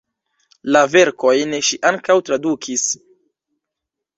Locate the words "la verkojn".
0.75-1.53